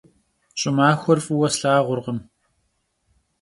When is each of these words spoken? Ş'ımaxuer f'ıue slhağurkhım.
Ş'ımaxuer 0.59 1.19
f'ıue 1.25 1.47
slhağurkhım. 1.53 2.19